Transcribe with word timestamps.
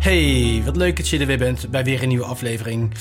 Hey, 0.00 0.62
wat 0.64 0.76
leuk 0.76 0.96
dat 0.96 1.08
je 1.08 1.18
er 1.18 1.26
weer 1.26 1.38
bent 1.38 1.70
bij 1.70 1.84
weer 1.84 2.02
een 2.02 2.08
nieuwe 2.08 2.24
aflevering. 2.24 2.94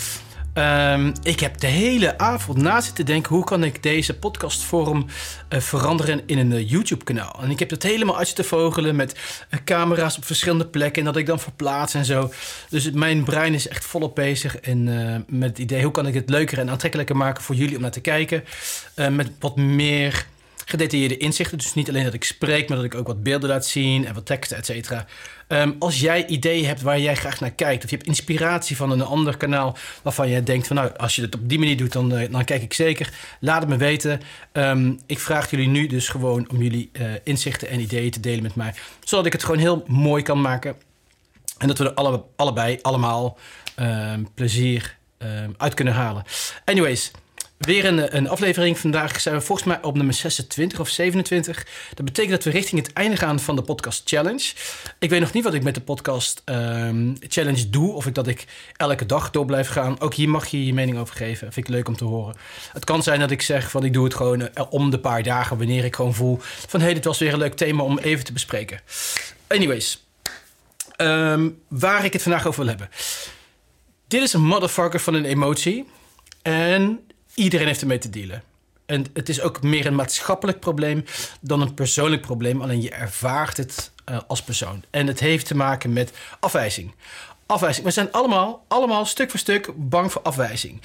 Ehm, 0.53 1.13
ik 1.23 1.39
heb 1.39 1.59
de 1.59 1.67
hele 1.67 2.17
avond 2.17 2.57
na 2.57 2.81
zitten 2.81 3.05
denken... 3.05 3.35
hoe 3.35 3.43
kan 3.43 3.63
ik 3.63 3.83
deze 3.83 4.17
podcastvorm 4.17 5.05
uh, 5.49 5.59
veranderen 5.59 6.21
in 6.25 6.37
een 6.37 6.51
uh, 6.51 6.69
YouTube-kanaal. 6.69 7.39
En 7.41 7.49
ik 7.49 7.59
heb 7.59 7.69
dat 7.69 7.83
helemaal 7.83 8.17
uit 8.17 8.35
te 8.35 8.43
vogelen 8.43 8.95
met 8.95 9.45
uh, 9.49 9.59
camera's 9.65 10.17
op 10.17 10.25
verschillende 10.25 10.67
plekken... 10.67 10.99
en 10.99 11.07
dat 11.07 11.17
ik 11.17 11.25
dan 11.25 11.39
verplaats 11.39 11.93
en 11.93 12.05
zo. 12.05 12.31
Dus 12.69 12.91
mijn 12.91 13.23
brein 13.23 13.53
is 13.53 13.67
echt 13.67 13.85
volop 13.85 14.15
bezig 14.15 14.57
en, 14.57 14.83
met 15.27 15.49
het 15.49 15.59
idee... 15.59 15.83
hoe 15.83 15.91
kan 15.91 16.07
ik 16.07 16.13
het 16.13 16.29
leuker 16.29 16.59
en 16.59 16.69
aantrekkelijker 16.69 17.17
maken 17.17 17.43
voor 17.43 17.55
jullie 17.55 17.75
om 17.75 17.81
naar 17.81 17.91
te 17.91 18.01
kijken. 18.01 18.43
met 18.95 19.31
wat 19.39 19.55
meer 19.55 20.25
gedetailleerde 20.69 21.17
inzichten. 21.17 21.57
Dus 21.57 21.73
niet 21.73 21.89
alleen 21.89 22.03
dat 22.03 22.13
ik 22.13 22.23
spreek, 22.23 22.67
maar 22.69 22.77
dat 22.77 22.85
ik 22.85 22.95
ook 22.95 23.07
wat 23.07 23.23
beelden 23.23 23.49
laat 23.49 23.65
zien 23.65 24.05
en 24.05 24.13
wat 24.13 24.25
teksten, 24.25 24.57
et 24.57 24.65
cetera. 24.65 25.05
Um, 25.47 25.75
als 25.79 25.99
jij 25.99 26.27
ideeën 26.27 26.65
hebt 26.65 26.81
waar 26.81 26.99
jij 26.99 27.15
graag 27.15 27.39
naar 27.39 27.51
kijkt, 27.51 27.83
of 27.83 27.89
je 27.89 27.95
hebt 27.95 28.07
inspiratie 28.07 28.75
van 28.75 28.91
een 28.91 29.01
ander 29.01 29.37
kanaal 29.37 29.77
waarvan 30.01 30.29
jij 30.29 30.43
denkt 30.43 30.67
van 30.67 30.75
nou, 30.75 30.97
als 30.97 31.15
je 31.15 31.21
het 31.21 31.35
op 31.35 31.49
die 31.49 31.59
manier 31.59 31.77
doet, 31.77 31.91
dan, 31.91 32.13
uh, 32.13 32.31
dan 32.31 32.43
kijk 32.43 32.61
ik 32.61 32.73
zeker. 32.73 33.13
Laat 33.39 33.61
het 33.61 33.69
me 33.69 33.77
weten. 33.77 34.21
Um, 34.53 34.99
ik 35.05 35.19
vraag 35.19 35.49
jullie 35.51 35.67
nu 35.67 35.87
dus 35.87 36.07
gewoon 36.07 36.49
om 36.49 36.61
jullie 36.61 36.89
uh, 36.93 37.11
inzichten 37.23 37.69
en 37.69 37.79
ideeën 37.79 38.11
te 38.11 38.19
delen 38.19 38.43
met 38.43 38.55
mij, 38.55 38.73
zodat 39.03 39.25
ik 39.25 39.33
het 39.33 39.43
gewoon 39.43 39.59
heel 39.59 39.83
mooi 39.87 40.23
kan 40.23 40.41
maken. 40.41 40.75
En 41.57 41.67
dat 41.67 41.77
we 41.77 41.83
er 41.83 41.93
alle, 41.93 42.23
allebei 42.35 42.79
allemaal 42.81 43.37
um, 43.79 44.29
plezier 44.33 44.97
uit 45.57 45.73
kunnen 45.73 45.93
halen. 45.93 46.23
Anyways. 46.65 47.11
Weer 47.59 47.85
een, 48.15 48.29
aflevering. 48.29 48.79
Vandaag 48.79 49.21
zijn 49.21 49.35
we 49.35 49.41
volgens 49.41 49.67
mij 49.67 49.79
op 49.81 49.95
nummer 49.95 50.13
26 50.13 50.79
of 50.79 50.89
27. 50.89 51.67
Dat 51.93 52.05
betekent 52.05 52.33
dat 52.33 52.43
we 52.43 52.49
richting 52.49 52.85
het 52.85 52.93
einde 52.93 53.17
gaan 53.17 53.39
van 53.39 53.55
de 53.55 53.61
podcast 53.61 54.09
challenge. 54.09 54.53
Ik 54.99 55.09
weet 55.09 55.19
nog 55.19 55.33
niet 55.33 55.43
wat 55.43 55.53
ik 55.53 55.63
met 55.63 55.75
de 55.75 55.81
podcast 55.81 56.41
um, 56.45 57.15
challenge 57.27 57.69
doe. 57.69 57.93
Of 57.93 58.05
ik 58.05 58.13
dat 58.13 58.27
ik 58.27 58.45
elke 58.75 59.05
dag 59.05 59.31
door 59.31 59.45
blijf 59.45 59.67
gaan. 59.67 59.99
Ook 59.99 60.13
hier 60.13 60.29
mag 60.29 60.47
je 60.47 60.65
je 60.65 60.73
mening 60.73 60.97
over 60.97 61.15
geven. 61.15 61.53
Vind 61.53 61.67
ik 61.67 61.73
leuk 61.73 61.87
om 61.87 61.95
te 61.95 62.03
horen. 62.05 62.35
Het 62.73 62.85
kan 62.85 63.03
zijn 63.03 63.19
dat 63.19 63.31
ik 63.31 63.41
zeg 63.41 63.71
van 63.71 63.83
ik 63.83 63.93
doe 63.93 64.03
het 64.03 64.13
gewoon 64.13 64.41
uh, 64.41 64.47
om 64.69 64.89
de 64.89 64.99
paar 64.99 65.23
dagen. 65.23 65.57
Wanneer 65.57 65.85
ik 65.85 65.95
gewoon 65.95 66.13
voel 66.13 66.37
van 66.41 66.79
hé, 66.79 66.85
hey, 66.85 66.93
dit 66.93 67.05
was 67.05 67.19
weer 67.19 67.33
een 67.33 67.39
leuk 67.39 67.55
thema 67.55 67.83
om 67.83 67.97
even 67.97 68.25
te 68.25 68.33
bespreken. 68.33 68.79
Anyways. 69.47 70.03
Um, 70.97 71.61
waar 71.67 72.05
ik 72.05 72.13
het 72.13 72.21
vandaag 72.21 72.47
over 72.47 72.59
wil 72.59 72.69
hebben. 72.69 72.89
Dit 74.07 74.21
is 74.21 74.33
een 74.33 74.45
motherfucker 74.45 74.99
van 74.99 75.13
een 75.13 75.25
emotie. 75.25 75.85
En 76.41 76.99
Iedereen 77.39 77.67
heeft 77.67 77.81
ermee 77.81 77.97
te 77.97 78.09
dealen. 78.09 78.43
En 78.85 79.05
het 79.13 79.29
is 79.29 79.41
ook 79.41 79.61
meer 79.61 79.85
een 79.85 79.95
maatschappelijk 79.95 80.59
probleem 80.59 81.05
dan 81.41 81.61
een 81.61 81.73
persoonlijk 81.73 82.21
probleem. 82.21 82.61
Alleen 82.61 82.81
je 82.81 82.89
ervaart 82.89 83.57
het 83.57 83.91
uh, 84.09 84.19
als 84.27 84.43
persoon. 84.43 84.83
En 84.89 85.07
het 85.07 85.19
heeft 85.19 85.45
te 85.45 85.55
maken 85.55 85.93
met 85.93 86.11
afwijzing. 86.39 86.93
Afwijzing. 87.45 87.85
We 87.85 87.91
zijn 87.91 88.11
allemaal, 88.11 88.65
allemaal 88.67 89.05
stuk 89.05 89.29
voor 89.29 89.39
stuk 89.39 89.69
bang 89.75 90.11
voor 90.11 90.21
afwijzing. 90.21 90.81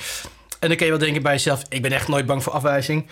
En 0.59 0.69
dan 0.69 0.77
kun 0.77 0.87
je 0.87 0.93
wel 0.93 1.01
denken 1.01 1.23
bij 1.23 1.33
jezelf: 1.33 1.63
ik 1.69 1.83
ben 1.83 1.93
echt 1.93 2.09
nooit 2.09 2.27
bang 2.27 2.43
voor 2.43 2.53
afwijzing. 2.53 3.07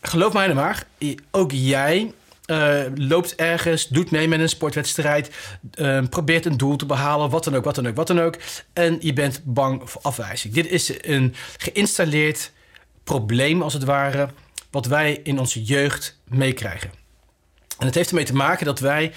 Geloof 0.00 0.32
mij 0.32 0.46
nou 0.46 0.58
maar, 0.58 0.86
ook 1.30 1.50
jij 1.52 2.12
uh, 2.50 2.82
loopt 2.94 3.34
ergens, 3.34 3.88
doet 3.88 4.10
mee 4.10 4.28
met 4.28 4.40
een 4.40 4.48
sportwedstrijd, 4.48 5.30
uh, 5.74 6.02
probeert 6.10 6.46
een 6.46 6.56
doel 6.56 6.76
te 6.76 6.86
behalen, 6.86 7.30
wat 7.30 7.44
dan 7.44 7.54
ook, 7.54 7.64
wat 7.64 7.74
dan 7.74 7.86
ook, 7.86 7.96
wat 7.96 8.06
dan 8.06 8.20
ook. 8.20 8.36
En 8.72 8.96
je 9.00 9.12
bent 9.12 9.40
bang 9.44 9.90
voor 9.90 10.02
afwijzing. 10.02 10.54
Dit 10.54 10.66
is 10.66 10.92
een 11.00 11.34
geïnstalleerd 11.56 12.52
probleem, 13.04 13.62
als 13.62 13.72
het 13.72 13.84
ware, 13.84 14.28
wat 14.70 14.86
wij 14.86 15.20
in 15.22 15.38
onze 15.38 15.62
jeugd 15.62 16.18
meekrijgen. 16.24 16.90
En 17.78 17.86
het 17.86 17.94
heeft 17.94 18.08
ermee 18.08 18.24
te 18.24 18.34
maken 18.34 18.66
dat 18.66 18.78
wij 18.78 19.12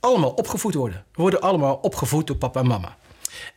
allemaal 0.00 0.30
opgevoed 0.30 0.74
worden. 0.74 1.04
We 1.12 1.22
worden 1.22 1.40
allemaal 1.40 1.74
opgevoed 1.74 2.26
door 2.26 2.36
papa 2.36 2.60
en 2.60 2.66
mama. 2.66 2.96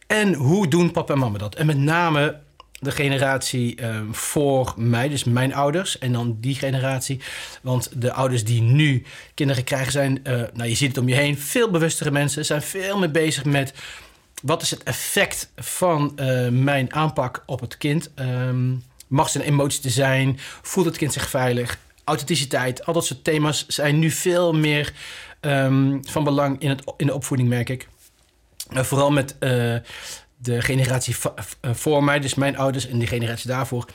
En 0.07 0.33
hoe 0.33 0.67
doen 0.67 0.91
papa 0.91 1.13
en 1.13 1.19
mama 1.19 1.37
dat? 1.37 1.55
En 1.55 1.65
met 1.65 1.77
name 1.77 2.39
de 2.83 2.91
generatie 2.91 3.85
um, 3.85 4.15
voor 4.15 4.73
mij, 4.77 5.09
dus 5.09 5.23
mijn 5.23 5.53
ouders, 5.53 5.97
en 5.97 6.11
dan 6.11 6.37
die 6.39 6.55
generatie. 6.55 7.19
Want 7.61 7.89
de 8.01 8.13
ouders 8.13 8.43
die 8.43 8.61
nu 8.61 9.03
kinderen 9.33 9.63
krijgen 9.63 9.91
zijn, 9.91 10.19
uh, 10.23 10.41
nou 10.53 10.69
je 10.69 10.75
ziet 10.75 10.87
het 10.87 10.97
om 10.97 11.07
je 11.07 11.15
heen, 11.15 11.37
veel 11.37 11.71
bewustere 11.71 12.11
mensen, 12.11 12.45
zijn 12.45 12.61
veel 12.61 12.99
meer 12.99 13.11
bezig 13.11 13.45
met 13.45 13.73
wat 14.41 14.61
is 14.61 14.69
het 14.69 14.83
effect 14.83 15.51
van 15.55 16.11
uh, 16.15 16.47
mijn 16.49 16.93
aanpak 16.93 17.43
op 17.45 17.59
het 17.59 17.77
kind. 17.77 18.11
Um, 18.15 18.83
mag 19.07 19.29
zijn 19.29 19.43
emotie 19.43 19.81
te 19.81 19.89
zijn? 19.89 20.39
Voelt 20.61 20.85
het 20.85 20.97
kind 20.97 21.13
zich 21.13 21.29
veilig? 21.29 21.77
Authenticiteit, 22.03 22.85
al 22.85 22.93
dat 22.93 23.05
soort 23.05 23.23
thema's 23.23 23.67
zijn 23.67 23.99
nu 23.99 24.09
veel 24.11 24.53
meer 24.53 24.93
um, 25.41 25.99
van 26.07 26.23
belang 26.23 26.59
in, 26.59 26.69
het, 26.69 26.83
in 26.97 27.05
de 27.05 27.13
opvoeding, 27.13 27.49
merk 27.49 27.69
ik. 27.69 27.87
Uh, 28.73 28.83
vooral 28.83 29.11
met 29.11 29.35
de 30.43 30.61
generatie 30.61 31.15
eh, 31.35 31.73
voor 31.73 32.03
mij, 32.03 32.19
dus 32.19 32.33
mijn 32.33 32.57
ouders 32.57 32.87
en 32.87 32.97
die 32.97 33.07
generatie 33.07 33.47
daarvoor, 33.47 33.85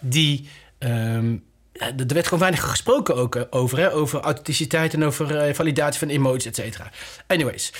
die. 0.00 0.48
Um, 0.78 1.46
er 1.72 2.06
werd 2.06 2.24
gewoon 2.24 2.38
weinig 2.38 2.70
gesproken 2.70 3.16
ook 3.16 3.36
eh, 3.36 3.42
over, 3.50 3.78
hè? 3.78 3.92
over 3.92 4.20
authenticiteit 4.20 4.94
en 4.94 5.04
over 5.04 5.48
uh, 5.48 5.54
validatie 5.54 5.98
van 5.98 6.08
emoties, 6.08 6.46
et 6.46 6.54
cetera. 6.54 6.90
Anyways, 7.26 7.72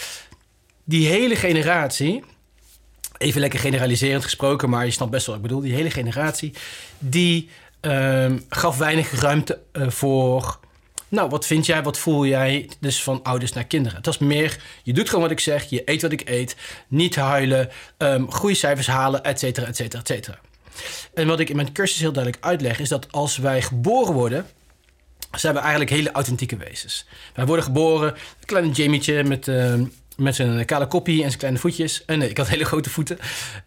die 0.84 1.08
hele 1.08 1.36
generatie, 1.36 2.24
even 3.18 3.40
lekker 3.40 3.58
generaliserend 3.58 4.22
gesproken, 4.22 4.70
maar 4.70 4.84
je 4.84 4.90
snapt 4.90 5.10
best 5.10 5.26
wel 5.26 5.34
wat 5.34 5.44
ik 5.44 5.50
bedoel, 5.50 5.66
die 5.66 5.74
hele 5.74 5.90
generatie, 5.90 6.52
die 6.98 7.48
um, 7.80 8.44
gaf 8.48 8.76
weinig 8.76 9.20
ruimte 9.20 9.60
voor 9.72 10.58
nou, 11.08 11.28
wat 11.28 11.46
vind 11.46 11.66
jij, 11.66 11.82
wat 11.82 11.98
voel 11.98 12.26
jij? 12.26 12.70
Dus 12.80 13.02
van 13.02 13.22
ouders 13.22 13.52
naar 13.52 13.64
kinderen. 13.64 13.96
Het 13.96 14.06
was 14.06 14.18
meer, 14.18 14.56
je 14.82 14.92
doet 14.92 15.08
gewoon 15.08 15.22
wat 15.22 15.30
ik 15.30 15.40
zeg, 15.40 15.64
je 15.64 15.82
eet 15.84 16.02
wat 16.02 16.12
ik 16.12 16.28
eet, 16.28 16.56
niet 16.88 17.16
huilen, 17.16 17.70
um, 17.98 18.32
goede 18.32 18.54
cijfers 18.54 18.86
halen, 18.86 19.24
et 19.24 19.38
cetera, 19.38 19.66
et 19.66 19.76
cetera, 19.76 20.00
et 20.00 20.06
cetera. 20.06 20.38
En 21.14 21.26
wat 21.26 21.40
ik 21.40 21.48
in 21.48 21.56
mijn 21.56 21.72
cursus 21.72 22.00
heel 22.00 22.12
duidelijk 22.12 22.44
uitleg, 22.44 22.78
is 22.78 22.88
dat 22.88 23.12
als 23.12 23.36
wij 23.36 23.62
geboren 23.62 24.14
worden, 24.14 24.46
zijn 25.36 25.54
we 25.54 25.60
eigenlijk 25.60 25.90
hele 25.90 26.12
authentieke 26.12 26.56
wezens. 26.56 27.06
Wij 27.34 27.46
worden 27.46 27.64
geboren, 27.64 28.12
een 28.12 28.46
kleine 28.46 28.72
Jamietje 28.72 29.24
met, 29.24 29.46
uh, 29.46 29.74
met 30.16 30.34
zijn 30.34 30.64
kale 30.64 30.86
koppie 30.86 31.22
en 31.22 31.26
zijn 31.26 31.38
kleine 31.38 31.58
voetjes. 31.58 32.04
En 32.04 32.18
nee, 32.18 32.28
ik 32.28 32.36
had 32.36 32.48
hele 32.48 32.64
grote 32.64 32.90
voeten. 32.90 33.18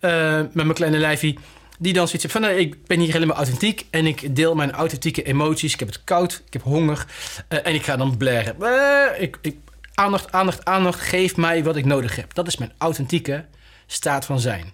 Uh, 0.01 0.37
met 0.37 0.53
mijn 0.53 0.73
kleine 0.73 0.97
lijfie. 0.97 1.39
Die 1.81 1.93
dan 1.93 2.07
zoiets 2.07 2.25
van, 2.31 2.41
nou, 2.41 2.53
ik 2.53 2.85
ben 2.85 2.99
hier 2.99 3.13
helemaal 3.13 3.35
authentiek 3.35 3.85
en 3.89 4.05
ik 4.05 4.35
deel 4.35 4.55
mijn 4.55 4.71
authentieke 4.71 5.23
emoties. 5.23 5.73
Ik 5.73 5.79
heb 5.79 5.87
het 5.87 6.03
koud, 6.03 6.41
ik 6.45 6.53
heb 6.53 6.61
honger 6.61 7.05
uh, 7.49 7.59
en 7.63 7.73
ik 7.73 7.83
ga 7.83 7.97
dan 7.97 8.17
blaren. 8.17 8.55
Uh, 8.59 9.21
ik, 9.21 9.37
ik, 9.41 9.57
aandacht, 9.93 10.31
aandacht, 10.31 10.65
aandacht, 10.65 10.99
geef 10.99 11.37
mij 11.37 11.63
wat 11.63 11.75
ik 11.75 11.85
nodig 11.85 12.15
heb. 12.15 12.33
Dat 12.33 12.47
is 12.47 12.57
mijn 12.57 12.73
authentieke 12.77 13.45
staat 13.87 14.25
van 14.25 14.39
zijn. 14.39 14.73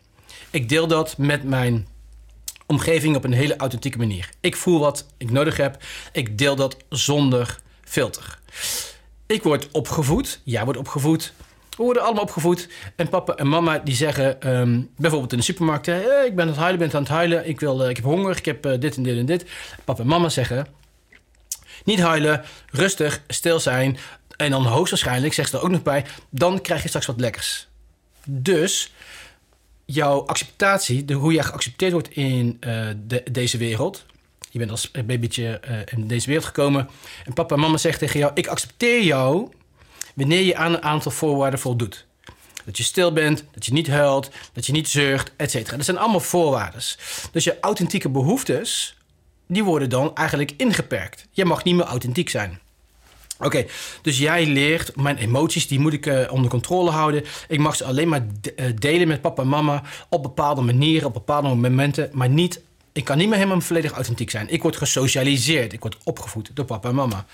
Ik 0.49 0.69
deel 0.69 0.87
dat 0.87 1.17
met 1.17 1.43
mijn 1.43 1.87
omgeving 2.65 3.15
op 3.15 3.23
een 3.23 3.33
hele 3.33 3.55
authentieke 3.55 3.97
manier. 3.97 4.29
Ik 4.39 4.55
voel 4.55 4.79
wat 4.79 5.05
ik 5.17 5.31
nodig 5.31 5.57
heb. 5.57 5.83
Ik 6.11 6.37
deel 6.37 6.55
dat 6.55 6.77
zonder 6.89 7.59
filter. 7.83 8.39
Ik 9.25 9.43
word 9.43 9.67
opgevoed. 9.71 10.41
Jij 10.43 10.63
wordt 10.63 10.79
opgevoed 10.79 11.33
we 11.77 11.83
worden 11.83 12.03
allemaal 12.03 12.23
opgevoed. 12.23 12.69
En 12.95 13.09
papa 13.09 13.35
en 13.35 13.47
mama 13.47 13.79
die 13.79 13.95
zeggen 13.95 14.51
um, 14.51 14.89
bijvoorbeeld 14.97 15.31
in 15.31 15.37
de 15.37 15.43
supermarkt... 15.43 15.85
Hey, 15.85 16.25
ik 16.25 16.35
ben 16.35 16.43
aan 16.43 16.51
het 16.51 16.57
huilen, 16.59 16.79
ben 16.79 16.93
aan 16.93 17.01
het 17.01 17.11
huilen. 17.11 17.47
Ik, 17.47 17.59
wil, 17.59 17.83
uh, 17.83 17.89
ik 17.89 17.95
heb 17.95 18.05
honger, 18.05 18.37
ik 18.37 18.45
heb 18.45 18.65
uh, 18.65 18.79
dit 18.79 18.95
en 18.95 19.03
dit 19.03 19.17
en 19.17 19.25
dit. 19.25 19.45
Papa 19.83 20.01
en 20.01 20.07
mama 20.07 20.29
zeggen... 20.29 20.67
Niet 21.83 21.99
huilen, 21.99 22.43
rustig, 22.71 23.21
stil 23.27 23.59
zijn. 23.59 23.97
En 24.37 24.51
dan 24.51 24.65
hoogstwaarschijnlijk, 24.65 25.33
zegt 25.33 25.49
ze 25.49 25.57
er 25.57 25.63
ook 25.63 25.69
nog 25.69 25.83
bij... 25.83 26.05
dan 26.29 26.61
krijg 26.61 26.81
je 26.81 26.87
straks 26.87 27.05
wat 27.05 27.19
lekkers. 27.19 27.67
Dus 28.25 28.93
jouw 29.85 30.25
acceptatie, 30.25 31.13
hoe 31.13 31.33
jij 31.33 31.43
geaccepteerd 31.43 31.91
wordt 31.91 32.09
in 32.09 32.59
de, 33.07 33.23
deze 33.31 33.57
wereld... 33.57 34.05
Je 34.49 34.59
bent 34.59 34.71
als 34.71 34.91
babytje 34.91 35.61
in 35.85 36.07
deze 36.07 36.27
wereld 36.27 36.45
gekomen... 36.45 36.89
en 37.25 37.33
papa 37.33 37.55
en 37.55 37.61
mama 37.61 37.77
zeggen 37.77 37.99
tegen 37.99 38.19
jou... 38.19 38.31
ik 38.35 38.47
accepteer 38.47 39.03
jou 39.03 39.49
wanneer 40.17 40.41
je 40.41 40.55
aan 40.55 40.73
een 40.73 40.83
aantal 40.83 41.11
voorwaarden 41.11 41.59
voldoet. 41.59 42.05
Dat 42.65 42.77
je 42.77 42.83
stil 42.83 43.13
bent, 43.13 43.43
dat 43.51 43.65
je 43.65 43.73
niet 43.73 43.87
huilt, 43.87 44.29
dat 44.53 44.65
je 44.65 44.71
niet 44.71 44.87
zeurt, 44.87 45.31
etc. 45.35 45.69
Dat 45.69 45.85
zijn 45.85 45.97
allemaal 45.97 46.19
voorwaarden. 46.19 46.81
Dus 47.31 47.43
je 47.43 47.59
authentieke 47.61 48.09
behoeftes, 48.09 48.97
die 49.47 49.63
worden 49.63 49.89
dan 49.89 50.15
eigenlijk 50.15 50.53
ingeperkt. 50.57 51.27
Je 51.31 51.45
mag 51.45 51.63
niet 51.63 51.75
meer 51.75 51.85
authentiek 51.85 52.29
zijn. 52.29 52.59
Oké, 53.39 53.65
dus 54.01 54.17
jij 54.17 54.45
leert, 54.45 54.95
mijn 54.95 55.17
emoties, 55.17 55.67
die 55.67 55.79
moet 55.79 55.93
ik 55.93 56.05
uh, 56.05 56.31
onder 56.31 56.49
controle 56.49 56.89
houden. 56.89 57.23
Ik 57.47 57.59
mag 57.59 57.75
ze 57.75 57.83
alleen 57.83 58.07
maar 58.07 58.25
de, 58.41 58.53
uh, 58.55 58.65
delen 58.75 59.07
met 59.07 59.21
papa 59.21 59.41
en 59.41 59.47
mama 59.47 59.83
op 60.09 60.23
bepaalde 60.23 60.61
manieren, 60.61 61.07
op 61.07 61.13
bepaalde 61.13 61.47
momenten, 61.47 62.09
maar 62.13 62.29
niet, 62.29 62.61
ik 62.91 63.03
kan 63.03 63.17
niet 63.17 63.27
meer 63.27 63.37
helemaal 63.37 63.61
volledig 63.61 63.91
authentiek 63.91 64.29
zijn. 64.29 64.49
Ik 64.49 64.61
word 64.61 64.75
gesocialiseerd, 64.75 65.73
ik 65.73 65.81
word 65.81 65.97
opgevoed 66.03 66.51
door 66.53 66.65
papa 66.65 66.89
en 66.89 66.95
mama 66.95 67.25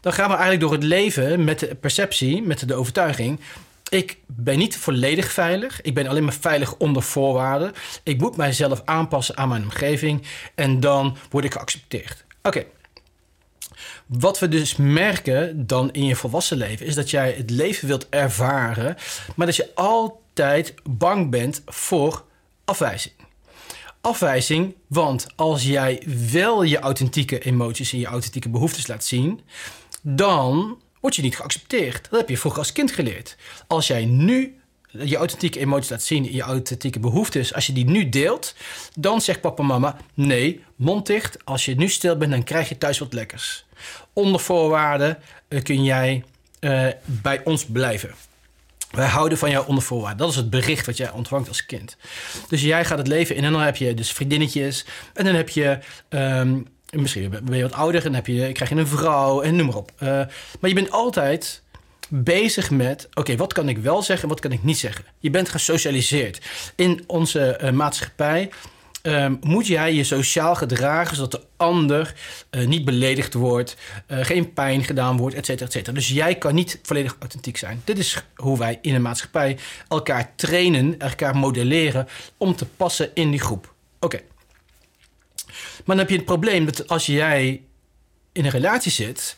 dan 0.00 0.12
gaan 0.12 0.28
we 0.28 0.36
eigenlijk 0.36 0.60
door 0.60 0.72
het 0.72 0.82
leven 0.82 1.44
met 1.44 1.58
de 1.58 1.74
perceptie, 1.74 2.42
met 2.42 2.68
de 2.68 2.74
overtuiging. 2.74 3.40
Ik 3.88 4.18
ben 4.26 4.58
niet 4.58 4.76
volledig 4.76 5.32
veilig. 5.32 5.82
Ik 5.82 5.94
ben 5.94 6.06
alleen 6.06 6.24
maar 6.24 6.36
veilig 6.40 6.76
onder 6.76 7.02
voorwaarden. 7.02 7.72
Ik 8.02 8.20
moet 8.20 8.36
mijzelf 8.36 8.82
aanpassen 8.84 9.36
aan 9.36 9.48
mijn 9.48 9.62
omgeving. 9.62 10.22
En 10.54 10.80
dan 10.80 11.16
word 11.30 11.44
ik 11.44 11.52
geaccepteerd. 11.52 12.24
Oké. 12.42 12.64
Wat 14.06 14.38
we 14.38 14.48
dus 14.48 14.76
merken 14.76 15.66
dan 15.66 15.92
in 15.92 16.04
je 16.04 16.16
volwassen 16.16 16.56
leven, 16.56 16.86
is 16.86 16.94
dat 16.94 17.10
jij 17.10 17.32
het 17.32 17.50
leven 17.50 17.88
wilt 17.88 18.08
ervaren, 18.08 18.96
maar 19.34 19.46
dat 19.46 19.56
je 19.56 19.74
altijd 19.74 20.74
bang 20.84 21.30
bent 21.30 21.62
voor 21.66 22.24
afwijzing. 22.64 23.14
Afwijzing, 24.00 24.74
want 24.86 25.26
als 25.36 25.62
jij 25.62 26.02
wel 26.30 26.62
je 26.62 26.78
authentieke 26.78 27.38
emoties 27.38 27.92
en 27.92 27.98
je 27.98 28.06
authentieke 28.06 28.48
behoeftes 28.48 28.86
laat 28.86 29.04
zien, 29.04 29.40
dan 30.16 30.78
word 31.00 31.16
je 31.16 31.22
niet 31.22 31.36
geaccepteerd. 31.36 32.10
Dat 32.10 32.20
heb 32.20 32.28
je 32.28 32.38
vroeger 32.38 32.60
als 32.60 32.72
kind 32.72 32.90
geleerd. 32.90 33.36
Als 33.66 33.86
jij 33.86 34.04
nu 34.04 34.60
je 34.90 35.16
authentieke 35.16 35.58
emoties 35.58 35.90
laat 35.90 36.02
zien, 36.02 36.32
je 36.32 36.42
authentieke 36.42 37.00
behoeftes, 37.00 37.54
als 37.54 37.66
je 37.66 37.72
die 37.72 37.84
nu 37.84 38.08
deelt, 38.08 38.54
dan 38.94 39.20
zegt 39.20 39.40
papa 39.40 39.62
mama: 39.62 39.96
nee, 40.14 40.64
mond 40.76 41.06
dicht. 41.06 41.44
Als 41.44 41.64
je 41.64 41.74
nu 41.74 41.88
stil 41.88 42.16
bent, 42.16 42.30
dan 42.30 42.44
krijg 42.44 42.68
je 42.68 42.78
thuis 42.78 42.98
wat 42.98 43.12
lekkers. 43.12 43.64
Onder 44.12 44.40
voorwaarden 44.40 45.18
uh, 45.48 45.62
kun 45.62 45.84
jij 45.84 46.24
uh, 46.60 46.86
bij 47.04 47.44
ons 47.44 47.64
blijven. 47.64 48.14
Wij 48.90 49.06
houden 49.06 49.38
van 49.38 49.50
jou 49.50 49.66
onder 49.66 49.84
voorwaarden. 49.84 50.18
Dat 50.18 50.30
is 50.30 50.36
het 50.36 50.50
bericht 50.50 50.86
wat 50.86 50.96
jij 50.96 51.10
ontvangt 51.10 51.48
als 51.48 51.66
kind. 51.66 51.96
Dus 52.48 52.62
jij 52.62 52.84
gaat 52.84 52.98
het 52.98 53.06
leven 53.06 53.36
in 53.36 53.44
en 53.44 53.52
dan 53.52 53.60
heb 53.60 53.76
je 53.76 53.94
dus 53.94 54.12
vriendinnetjes. 54.12 54.84
En 55.14 55.24
dan 55.24 55.34
heb 55.34 55.48
je 55.48 55.78
um, 56.08 56.66
Misschien 56.92 57.30
ben 57.30 57.56
je 57.56 57.62
wat 57.62 57.72
ouder 57.72 58.04
en 58.04 58.14
heb 58.14 58.26
je, 58.26 58.52
krijg 58.52 58.70
je 58.70 58.76
een 58.76 58.86
vrouw 58.86 59.40
en 59.40 59.56
noem 59.56 59.66
maar 59.66 59.76
op. 59.76 59.92
Uh, 60.02 60.08
maar 60.60 60.68
je 60.68 60.74
bent 60.74 60.90
altijd 60.90 61.62
bezig 62.08 62.70
met: 62.70 63.08
oké, 63.14 63.36
wat 63.36 63.52
kan 63.52 63.68
ik 63.68 63.78
wel 63.78 64.02
zeggen, 64.02 64.28
wat 64.28 64.40
kan 64.40 64.52
ik 64.52 64.64
niet 64.64 64.78
zeggen? 64.78 65.04
Je 65.18 65.30
bent 65.30 65.48
gesocialiseerd. 65.48 66.40
In 66.74 67.04
onze 67.06 67.60
uh, 67.62 67.70
maatschappij 67.70 68.50
um, 69.02 69.38
moet 69.40 69.66
jij 69.66 69.94
je 69.94 70.04
sociaal 70.04 70.54
gedragen 70.54 71.16
zodat 71.16 71.30
de 71.30 71.42
ander 71.56 72.14
uh, 72.50 72.66
niet 72.66 72.84
beledigd 72.84 73.34
wordt, 73.34 73.76
geen 74.08 74.52
pijn 74.52 74.84
gedaan 74.84 75.16
wordt, 75.16 75.36
et 75.36 75.46
cetera, 75.46 75.66
et 75.66 75.72
cetera. 75.72 75.92
Dus 75.92 76.08
jij 76.08 76.34
kan 76.34 76.54
niet 76.54 76.78
volledig 76.82 77.16
authentiek 77.18 77.56
zijn. 77.56 77.82
Dit 77.84 77.98
is 77.98 78.24
hoe 78.34 78.58
wij 78.58 78.78
in 78.82 78.94
een 78.94 79.02
maatschappij 79.02 79.58
elkaar 79.88 80.32
trainen, 80.36 80.98
elkaar 80.98 81.36
modelleren 81.36 82.08
om 82.36 82.56
te 82.56 82.66
passen 82.66 83.10
in 83.14 83.30
die 83.30 83.40
groep. 83.40 83.74
Oké. 84.00 84.20
Maar 85.84 85.96
dan 85.96 85.98
heb 85.98 86.08
je 86.08 86.16
het 86.16 86.24
probleem 86.24 86.64
dat 86.64 86.88
als 86.88 87.06
jij 87.06 87.62
in 88.32 88.44
een 88.44 88.50
relatie 88.50 88.92
zit 88.92 89.36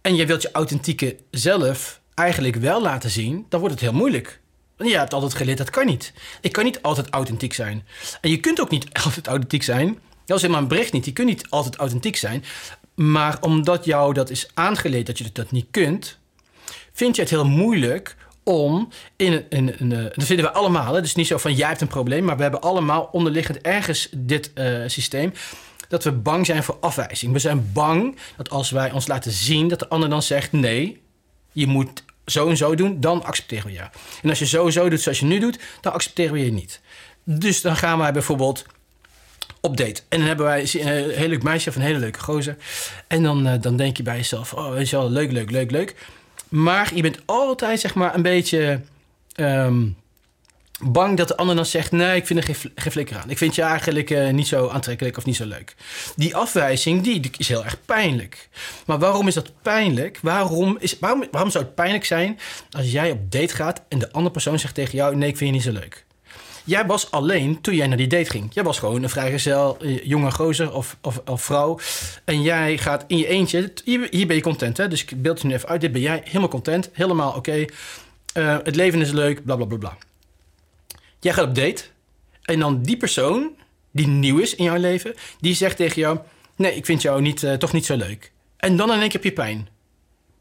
en 0.00 0.14
je 0.14 0.26
wilt 0.26 0.42
je 0.42 0.50
authentieke 0.52 1.16
zelf 1.30 2.00
eigenlijk 2.14 2.56
wel 2.56 2.82
laten 2.82 3.10
zien, 3.10 3.46
dan 3.48 3.60
wordt 3.60 3.74
het 3.74 3.84
heel 3.84 3.98
moeilijk. 3.98 4.40
Want 4.76 4.90
je 4.90 4.96
hebt 4.96 5.12
altijd 5.12 5.34
geleerd 5.34 5.58
dat 5.58 5.70
kan 5.70 5.86
niet. 5.86 6.12
Ik 6.40 6.52
kan 6.52 6.64
niet 6.64 6.82
altijd 6.82 7.10
authentiek 7.10 7.52
zijn. 7.52 7.86
En 8.20 8.30
je 8.30 8.40
kunt 8.40 8.60
ook 8.60 8.70
niet 8.70 8.94
altijd 9.04 9.26
authentiek 9.26 9.62
zijn. 9.62 9.98
Dat 10.24 10.36
is 10.36 10.42
helemaal 10.42 10.62
een 10.62 10.68
bericht 10.68 10.92
niet. 10.92 11.04
Je 11.04 11.12
kunt 11.12 11.28
niet 11.28 11.46
altijd 11.50 11.76
authentiek 11.76 12.16
zijn. 12.16 12.44
Maar 12.94 13.38
omdat 13.40 13.84
jou 13.84 14.14
dat 14.14 14.30
is 14.30 14.50
aangeleerd 14.54 15.06
dat 15.06 15.18
je 15.18 15.32
dat 15.32 15.50
niet 15.50 15.66
kunt, 15.70 16.18
vind 16.92 17.16
je 17.16 17.22
het 17.22 17.30
heel 17.30 17.46
moeilijk 17.46 18.16
om 18.42 18.88
in. 19.16 19.44
In, 19.48 19.74
uh, 19.80 20.04
dat 20.14 20.24
vinden 20.24 20.44
we 20.44 20.52
allemaal. 20.52 20.94
Hè? 20.94 21.00
Dus 21.00 21.14
niet 21.14 21.26
zo 21.26 21.38
van 21.38 21.54
jij 21.54 21.68
hebt 21.68 21.80
een 21.80 21.88
probleem, 21.88 22.24
maar 22.24 22.36
we 22.36 22.42
hebben 22.42 22.60
allemaal 22.60 23.08
onderliggend 23.12 23.60
ergens 23.60 24.08
dit 24.16 24.50
uh, 24.54 24.82
systeem. 24.86 25.32
Dat 25.88 26.04
we 26.04 26.12
bang 26.12 26.46
zijn 26.46 26.62
voor 26.62 26.76
afwijzing. 26.80 27.32
We 27.32 27.38
zijn 27.38 27.70
bang 27.72 28.16
dat 28.36 28.50
als 28.50 28.70
wij 28.70 28.92
ons 28.92 29.06
laten 29.06 29.32
zien, 29.32 29.68
dat 29.68 29.78
de 29.78 29.88
ander 29.88 30.08
dan 30.08 30.22
zegt: 30.22 30.52
nee, 30.52 31.02
je 31.52 31.66
moet 31.66 32.04
zo 32.26 32.48
en 32.48 32.56
zo 32.56 32.74
doen, 32.74 33.00
dan 33.00 33.24
accepteren 33.24 33.66
we 33.66 33.72
je. 33.72 33.88
En 34.22 34.28
als 34.28 34.38
je 34.38 34.46
zo 34.46 34.66
en 34.66 34.72
zo 34.72 34.88
doet 34.88 35.00
zoals 35.00 35.20
je 35.20 35.26
nu 35.26 35.38
doet, 35.38 35.58
dan 35.80 35.92
accepteren 35.92 36.32
we 36.32 36.44
je 36.44 36.52
niet. 36.52 36.80
Dus 37.24 37.60
dan 37.60 37.76
gaan 37.76 37.98
wij 37.98 38.12
bijvoorbeeld 38.12 38.66
op 39.60 39.76
date. 39.76 40.02
En 40.08 40.18
dan 40.18 40.26
hebben 40.26 40.46
wij 40.46 40.60
een 40.72 41.10
heel 41.10 41.28
leuk 41.28 41.42
meisje 41.42 41.68
of 41.68 41.76
een 41.76 41.82
hele 41.82 41.98
leuke 41.98 42.20
gozer. 42.20 42.56
En 43.06 43.22
dan, 43.22 43.46
uh, 43.46 43.54
dan 43.60 43.76
denk 43.76 43.96
je 43.96 44.02
bij 44.02 44.16
jezelf: 44.16 44.52
oh, 44.52 44.80
je 44.80 44.96
wel, 44.96 45.10
leuk, 45.10 45.32
leuk, 45.32 45.50
leuk, 45.50 45.70
leuk. 45.70 45.94
Maar 46.52 46.94
je 46.94 47.02
bent 47.02 47.18
altijd 47.24 47.80
zeg 47.80 47.94
maar 47.94 48.14
een 48.14 48.22
beetje 48.22 48.80
um, 49.36 49.96
bang 50.80 51.16
dat 51.16 51.28
de 51.28 51.36
ander 51.36 51.56
dan 51.56 51.66
zegt: 51.66 51.92
Nee, 51.92 52.16
ik 52.16 52.26
vind 52.26 52.38
er 52.38 52.44
geen, 52.44 52.72
geen 52.74 52.92
flikker 52.92 53.16
aan. 53.16 53.30
Ik 53.30 53.38
vind 53.38 53.54
je 53.54 53.62
eigenlijk 53.62 54.10
uh, 54.10 54.28
niet 54.28 54.46
zo 54.46 54.68
aantrekkelijk 54.68 55.16
of 55.16 55.24
niet 55.24 55.36
zo 55.36 55.46
leuk. 55.46 55.74
Die 56.16 56.36
afwijzing 56.36 57.02
die, 57.02 57.20
die, 57.20 57.30
is 57.36 57.48
heel 57.48 57.64
erg 57.64 57.84
pijnlijk. 57.84 58.48
Maar 58.86 58.98
waarom 58.98 59.28
is 59.28 59.34
dat 59.34 59.52
pijnlijk? 59.62 60.18
Waarom, 60.22 60.76
is, 60.80 60.98
waarom, 60.98 61.24
waarom 61.30 61.50
zou 61.50 61.64
het 61.64 61.74
pijnlijk 61.74 62.04
zijn 62.04 62.38
als 62.70 62.92
jij 62.92 63.10
op 63.10 63.32
date 63.32 63.54
gaat 63.54 63.82
en 63.88 63.98
de 63.98 64.12
andere 64.12 64.32
persoon 64.32 64.58
zegt 64.58 64.74
tegen 64.74 64.96
jou: 64.96 65.16
Nee, 65.16 65.28
ik 65.28 65.36
vind 65.36 65.50
je 65.50 65.56
niet 65.56 65.76
zo 65.76 65.80
leuk? 65.80 66.04
Jij 66.64 66.86
was 66.86 67.10
alleen 67.10 67.60
toen 67.60 67.74
jij 67.74 67.86
naar 67.86 67.96
die 67.96 68.06
date 68.06 68.30
ging. 68.30 68.54
Jij 68.54 68.64
was 68.64 68.78
gewoon 68.78 69.02
een 69.02 69.08
vrijgezel, 69.08 69.76
eh, 69.80 70.04
jonge 70.04 70.30
gozer 70.30 70.72
of, 70.72 70.96
of, 71.00 71.22
of, 71.24 71.42
vrouw. 71.42 71.78
En 72.24 72.42
jij 72.42 72.78
gaat 72.78 73.04
in 73.06 73.18
je 73.18 73.26
eentje. 73.26 73.72
Hier, 73.84 74.26
ben 74.26 74.36
je 74.36 74.42
content, 74.42 74.76
hè? 74.76 74.88
Dus 74.88 75.02
ik 75.02 75.22
beeld 75.22 75.40
je 75.40 75.46
nu 75.46 75.54
even 75.54 75.68
uit. 75.68 75.80
Dit 75.80 75.92
ben 75.92 76.00
jij 76.00 76.20
helemaal 76.24 76.48
content. 76.48 76.90
Helemaal 76.92 77.32
oké. 77.32 77.64
Uh, 78.34 78.56
het 78.62 78.76
leven 78.76 79.00
is 79.00 79.10
leuk, 79.10 79.44
bla 79.44 79.56
bla 79.56 79.64
bla 79.64 79.76
bla. 79.76 79.96
Jij 81.20 81.32
gaat 81.32 81.48
op 81.48 81.54
date. 81.54 81.82
En 82.42 82.58
dan 82.58 82.82
die 82.82 82.96
persoon, 82.96 83.50
die 83.90 84.06
nieuw 84.06 84.38
is 84.38 84.54
in 84.54 84.64
jouw 84.64 84.76
leven, 84.76 85.14
die 85.40 85.54
zegt 85.54 85.76
tegen 85.76 86.00
jou: 86.00 86.18
Nee, 86.56 86.74
ik 86.74 86.84
vind 86.84 87.02
jou 87.02 87.20
niet, 87.20 87.42
uh, 87.42 87.52
toch 87.52 87.72
niet 87.72 87.86
zo 87.86 87.96
leuk. 87.96 88.32
En 88.56 88.76
dan 88.76 88.92
in 88.92 89.00
één 89.00 89.08
keer 89.08 89.12
heb 89.12 89.24
je 89.24 89.32
pijn. 89.32 89.68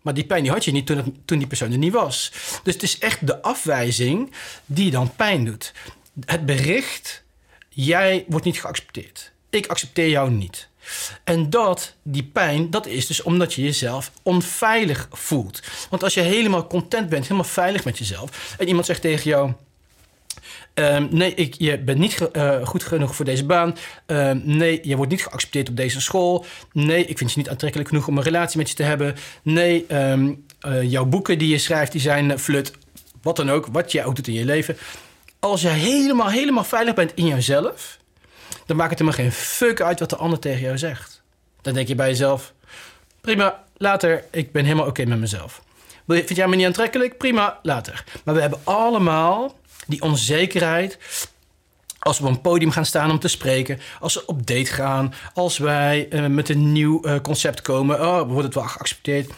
Maar 0.02 0.14
die 0.14 0.26
pijn 0.26 0.44
die 0.44 0.52
had 0.52 0.66
je 0.66 0.72
niet 0.72 0.86
toen, 0.86 1.22
toen 1.26 1.38
die 1.38 1.48
persoon 1.48 1.72
er 1.72 1.78
niet 1.78 1.94
was. 1.94 2.32
Dus 2.64 2.74
het 2.74 2.84
is 2.84 2.98
echt 2.98 3.28
de 3.28 3.42
afwijzing 3.42 4.32
die 4.66 4.92
dan 4.92 5.16
pijn 5.16 5.46
doet 5.46 5.74
het 6.26 6.46
bericht: 6.46 7.24
jij 7.70 8.26
wordt 8.28 8.46
niet 8.46 8.60
geaccepteerd. 8.60 9.32
Ik 9.50 9.68
accepteer 9.68 10.10
jou 10.10 10.32
niet. 10.32 10.70
En 11.24 11.50
dat, 11.50 11.96
die 12.04 12.24
pijn, 12.24 12.70
dat 12.70 12.86
is 12.86 13.08
dus 13.08 13.22
omdat 13.22 13.54
je 13.54 13.62
jezelf 13.62 14.12
onveilig 14.24 15.08
voelt. 15.12 15.62
Want 15.90 16.04
als 16.04 16.14
je 16.14 16.22
helemaal 16.22 16.68
content 16.68 17.10
bent, 17.10 17.24
helemaal 17.24 17.44
veilig 17.44 17.84
met 17.84 17.98
jezelf, 17.98 18.56
en 18.58 18.68
iemand 18.68 18.86
zegt 18.86 19.02
tegen 19.02 19.30
jou. 19.30 19.54
Um, 20.74 21.08
nee, 21.12 21.34
ik, 21.34 21.56
je 21.58 21.80
bent 21.80 22.00
niet 22.00 22.30
uh, 22.34 22.66
goed 22.68 22.84
genoeg 22.84 23.16
voor 23.16 23.26
deze 23.26 23.46
baan. 23.46 23.78
Um, 24.06 24.42
nee, 24.46 24.80
je 24.84 24.96
wordt 24.96 25.12
niet 25.12 25.24
geaccepteerd 25.24 25.70
op 25.70 25.76
deze 25.78 26.02
school. 26.02 26.46
Nee, 26.72 27.06
ik 27.06 27.18
vind 27.18 27.32
je 27.32 27.38
niet 27.38 27.50
aantrekkelijk 27.50 27.90
genoeg 27.90 28.08
om 28.08 28.18
een 28.18 28.24
relatie 28.24 28.58
met 28.58 28.70
je 28.70 28.76
te 28.76 28.84
hebben. 28.84 29.16
Nee, 29.44 29.86
um, 29.96 30.46
uh, 30.68 30.84
jouw 30.84 31.06
boeken 31.06 31.38
die 31.38 31.50
je 31.50 31.58
schrijft, 31.58 31.92
die 31.92 32.02
zijn 32.02 32.40
flut. 32.40 32.72
Wat 33.22 33.36
dan 33.36 33.52
ook, 33.52 33.68
wat 33.72 33.92
jij 33.92 34.06
ook 34.06 34.16
doet 34.16 34.28
in 34.28 34.34
je 34.34 34.46
leven 34.46 34.78
als 35.42 35.62
je 35.62 35.68
helemaal, 35.68 36.30
helemaal 36.30 36.64
veilig 36.64 36.94
bent 36.94 37.12
in 37.16 37.26
jezelf, 37.26 37.98
dan 38.66 38.78
maakt 38.78 38.90
het 38.90 39.00
helemaal 39.00 39.20
geen 39.20 39.32
fuck 39.32 39.82
uit 39.82 40.00
wat 40.00 40.10
de 40.10 40.16
ander 40.16 40.40
tegen 40.40 40.62
jou 40.62 40.78
zegt. 40.78 41.22
Dan 41.62 41.74
denk 41.74 41.88
je 41.88 41.96
bij 41.96 42.08
jezelf: 42.08 42.54
prima, 43.22 43.64
later, 43.78 44.24
ik 44.32 44.52
ben 44.52 44.64
helemaal 44.64 44.88
oké 44.88 45.06
met 45.06 45.20
mezelf. 45.20 45.62
Vind 46.08 46.36
jij 46.36 46.48
me 46.48 46.56
niet 46.56 46.66
aantrekkelijk? 46.66 47.18
Prima, 47.18 47.60
later. 47.62 48.04
Maar 48.24 48.36
we 48.36 48.42
hebben 48.42 48.60
allemaal 48.64 49.60
die 49.88 50.02
onzekerheid. 50.02 50.98
Als 52.00 52.20
we 52.20 52.26
op 52.26 52.32
een 52.32 52.42
podium 52.42 52.72
gaan 52.72 52.86
staan 52.86 53.12
om 53.12 53.20
te 53.20 53.28
spreken, 53.28 53.80
als 54.00 54.14
we 54.14 54.26
op 54.26 54.48
date 54.48 54.72
gaan, 54.72 55.14
als 55.34 55.58
wij 55.58 56.08
uh, 56.10 56.26
met 56.26 56.50
een 56.50 56.72
nieuw 56.72 57.08
uh, 57.08 57.20
concept 57.22 57.62
komen, 57.62 58.02
oh, 58.02 58.30
wordt 58.30 58.44
het 58.44 58.54
wel 58.54 58.64
geaccepteerd. 58.64 59.32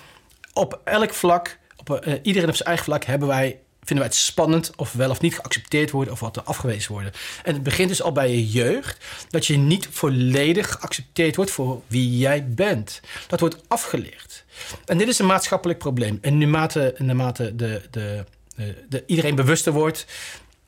Op 0.54 0.82
elk 0.84 1.14
vlak, 1.14 1.58
op, 1.78 1.90
uh, 2.08 2.14
iedereen 2.22 2.50
op 2.50 2.56
zijn 2.56 2.68
eigen 2.68 2.86
vlak, 2.86 3.04
hebben 3.04 3.28
wij 3.28 3.60
vinden 3.86 4.06
wij 4.06 4.06
het 4.06 4.16
spannend 4.16 4.72
of 4.76 4.92
wel 4.92 5.10
of 5.10 5.22
niet 5.22 5.36
geaccepteerd 5.36 5.92
worden 5.92 6.14
of 6.14 6.20
wat 6.20 6.36
er 6.36 6.44
afgewezen 6.44 6.92
worden. 6.92 7.12
En 7.44 7.54
het 7.54 7.64
begint 7.64 7.90
dus 7.90 8.02
al 8.02 8.12
bij 8.12 8.30
je 8.30 8.50
jeugd 8.50 9.06
dat 9.30 9.46
je 9.46 9.58
niet 9.58 9.88
volledig 9.92 10.72
geaccepteerd 10.72 11.36
wordt 11.36 11.52
voor 11.52 11.82
wie 11.88 12.18
jij 12.18 12.48
bent. 12.48 13.02
Dat 13.28 13.40
wordt 13.40 13.58
afgeleerd. 13.68 14.44
En 14.86 14.98
dit 14.98 15.08
is 15.08 15.20
een 15.20 15.26
maatschappelijk 15.26 15.80
probleem. 15.80 16.18
En 16.22 16.38
naarmate, 16.38 16.96
naarmate 16.98 17.56
de, 17.56 17.82
de, 17.92 18.26
de, 18.56 18.76
de, 18.90 19.04
iedereen 19.06 19.36
bewuster 19.36 19.74
wordt 19.74 20.06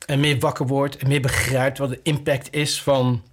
en 0.06 0.20
meer 0.20 0.40
wakker 0.40 0.68
wordt 0.68 0.98
en 0.98 1.08
meer 1.08 1.22
begrijpt 1.22 1.78
wat 1.78 1.90
de 1.90 2.00
impact 2.04 2.48
is 2.52 2.82
van 2.82 3.24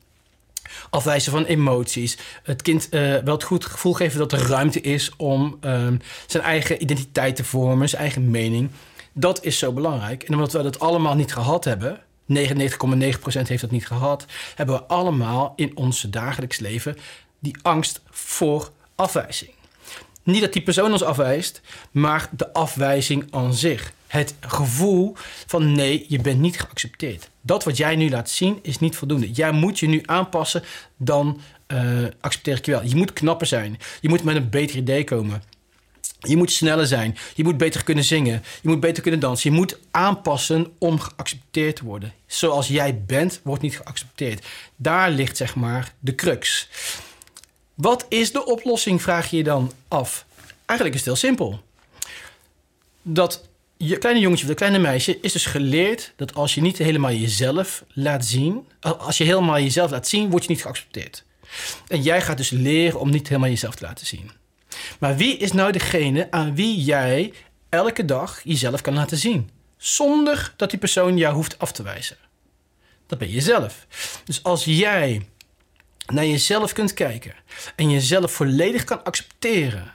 afwijzen 0.90 1.32
van 1.32 1.44
emoties. 1.44 2.18
Het 2.42 2.62
kind 2.62 2.88
uh, 2.90 3.00
wel 3.00 3.34
het 3.34 3.42
goed 3.42 3.64
gevoel 3.64 3.92
geven 3.92 4.18
dat 4.18 4.32
er 4.32 4.46
ruimte 4.46 4.80
is 4.80 5.10
om 5.16 5.58
um, 5.60 6.00
zijn 6.26 6.42
eigen 6.42 6.82
identiteit 6.82 7.36
te 7.36 7.44
vormen, 7.44 7.88
zijn 7.88 8.02
eigen 8.02 8.30
mening. 8.30 8.70
Dat 9.12 9.44
is 9.44 9.58
zo 9.58 9.72
belangrijk. 9.72 10.22
En 10.22 10.34
omdat 10.34 10.52
we 10.52 10.62
dat 10.62 10.80
allemaal 10.80 11.14
niet 11.14 11.32
gehad 11.32 11.64
hebben, 11.64 12.00
99,9% 12.34 12.36
heeft 13.42 13.60
dat 13.60 13.70
niet 13.70 13.86
gehad, 13.86 14.26
hebben 14.54 14.74
we 14.74 14.84
allemaal 14.84 15.52
in 15.56 15.76
ons 15.76 16.00
dagelijks 16.00 16.58
leven 16.58 16.96
die 17.38 17.56
angst 17.62 18.02
voor 18.10 18.70
afwijzing. 18.94 19.50
Niet 20.22 20.40
dat 20.40 20.52
die 20.52 20.62
persoon 20.62 20.92
ons 20.92 21.02
afwijst, 21.02 21.60
maar 21.90 22.28
de 22.30 22.52
afwijzing 22.52 23.26
aan 23.30 23.54
zich. 23.54 23.92
Het 24.06 24.34
gevoel 24.40 25.16
van 25.46 25.72
nee, 25.72 26.04
je 26.08 26.20
bent 26.20 26.40
niet 26.40 26.60
geaccepteerd. 26.60 27.30
Dat 27.40 27.64
wat 27.64 27.76
jij 27.76 27.96
nu 27.96 28.10
laat 28.10 28.30
zien 28.30 28.58
is 28.62 28.78
niet 28.78 28.96
voldoende. 28.96 29.30
Jij 29.30 29.52
moet 29.52 29.78
je 29.78 29.86
nu 29.86 30.02
aanpassen, 30.04 30.62
dan 30.96 31.40
uh, 31.68 32.04
accepteer 32.20 32.56
ik 32.56 32.66
je 32.66 32.70
wel. 32.70 32.84
Je 32.84 32.96
moet 32.96 33.12
knapper 33.12 33.46
zijn. 33.46 33.78
Je 34.00 34.08
moet 34.08 34.24
met 34.24 34.36
een 34.36 34.50
beter 34.50 34.76
idee 34.76 35.04
komen. 35.04 35.42
Je 36.22 36.36
moet 36.36 36.52
sneller 36.52 36.86
zijn. 36.86 37.16
Je 37.34 37.42
moet 37.42 37.56
beter 37.56 37.84
kunnen 37.84 38.04
zingen. 38.04 38.42
Je 38.62 38.68
moet 38.68 38.80
beter 38.80 39.02
kunnen 39.02 39.20
dansen. 39.20 39.50
Je 39.50 39.56
moet 39.56 39.78
aanpassen 39.90 40.72
om 40.78 41.00
geaccepteerd 41.00 41.76
te 41.76 41.84
worden. 41.84 42.12
Zoals 42.26 42.68
jij 42.68 43.02
bent, 43.06 43.40
wordt 43.42 43.62
niet 43.62 43.76
geaccepteerd. 43.76 44.46
Daar 44.76 45.10
ligt 45.10 45.36
zeg 45.36 45.54
maar 45.54 45.94
de 45.98 46.14
crux. 46.14 46.68
Wat 47.74 48.06
is 48.08 48.32
de 48.32 48.46
oplossing, 48.46 49.02
vraag 49.02 49.30
je 49.30 49.36
je 49.36 49.42
dan 49.42 49.72
af. 49.88 50.24
Eigenlijk 50.66 50.98
is 50.98 51.06
het 51.06 51.18
heel 51.18 51.28
simpel. 51.28 51.62
Dat 53.02 53.48
je 53.76 53.98
kleine 53.98 54.20
jongetje 54.20 54.42
of 54.42 54.48
dat 54.48 54.58
kleine 54.58 54.78
meisje 54.78 55.18
is 55.20 55.32
dus 55.32 55.46
geleerd 55.46 56.12
dat 56.16 56.34
als 56.34 56.54
je 56.54 56.60
niet 56.60 56.78
helemaal 56.78 57.12
jezelf 57.12 57.84
laat 57.88 58.24
zien, 58.24 58.66
als 58.80 59.18
je 59.18 59.24
helemaal 59.24 59.58
jezelf 59.58 59.90
laat 59.90 60.08
zien, 60.08 60.30
word 60.30 60.42
je 60.42 60.50
niet 60.50 60.62
geaccepteerd. 60.62 61.24
En 61.88 62.02
jij 62.02 62.22
gaat 62.22 62.36
dus 62.36 62.50
leren 62.50 63.00
om 63.00 63.10
niet 63.10 63.28
helemaal 63.28 63.50
jezelf 63.50 63.74
te 63.74 63.84
laten 63.84 64.06
zien. 64.06 64.30
Maar 64.98 65.16
wie 65.16 65.36
is 65.36 65.52
nou 65.52 65.72
degene 65.72 66.30
aan 66.30 66.54
wie 66.54 66.82
jij 66.82 67.32
elke 67.68 68.04
dag 68.04 68.40
jezelf 68.44 68.80
kan 68.80 68.94
laten 68.94 69.16
zien? 69.16 69.50
Zonder 69.76 70.52
dat 70.56 70.70
die 70.70 70.78
persoon 70.78 71.16
jou 71.16 71.34
hoeft 71.34 71.58
af 71.58 71.72
te 71.72 71.82
wijzen. 71.82 72.16
Dat 73.06 73.18
ben 73.18 73.30
jezelf. 73.30 73.86
Dus 74.24 74.42
als 74.42 74.64
jij 74.64 75.26
naar 76.06 76.26
jezelf 76.26 76.72
kunt 76.72 76.94
kijken 76.94 77.34
en 77.76 77.90
jezelf 77.90 78.32
volledig 78.32 78.84
kan 78.84 79.04
accepteren. 79.04 79.92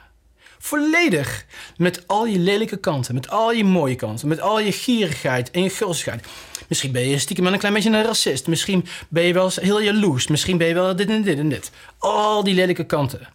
Volledig. 0.60 1.46
Met 1.78 2.08
al 2.08 2.26
je 2.26 2.40
lelijke 2.40 2.78
kanten, 2.78 3.14
met 3.14 3.30
al 3.30 3.52
je 3.52 3.64
mooie 3.64 3.96
kanten, 3.96 4.28
met 4.28 4.42
al 4.42 4.60
je 4.60 4.72
gierigheid 4.72 5.52
en 5.52 5.64
je 5.64 5.70
gulzigheid. 5.70 6.28
Misschien 6.68 6.92
ben 6.92 7.08
je 7.08 7.20
stiekem 7.20 7.48
een 7.48 7.60
klein 7.60 7.74
beetje 7.74 7.90
een 7.90 8.04
racist. 8.04 8.48
Misschien 8.48 8.86
ben 9.10 9.24
je 9.24 9.34
wel 9.34 9.52
heel 9.56 9.82
jaloers. 9.82 10.28
Misschien 10.28 10.58
ben 10.58 10.68
je 10.68 10.74
wel 10.74 10.96
dit 10.96 11.10
en 11.10 11.22
dit 11.22 11.38
en 11.38 11.50
dit. 11.50 11.72
Al 11.98 12.44
die 12.44 12.54
lelijke 12.54 12.86
kanten. 12.86 13.28